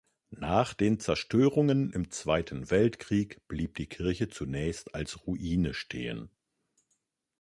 [0.39, 6.31] Nach den Zerstörungen im Zweiten Weltkrieg blieb die Kirche zunächst als Ruine stehen.